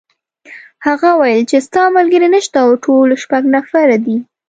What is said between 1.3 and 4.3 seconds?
چې ستا ملګري نشته او ټول شپږ نفره دي.